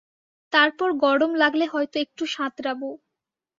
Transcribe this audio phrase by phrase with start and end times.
[0.53, 2.89] তারপর গরম লাগলে হয়তো একটু সাঁতরাবো।